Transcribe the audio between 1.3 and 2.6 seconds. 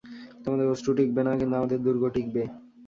কিন্তু আমাদের দুর্গ টিঁকবে।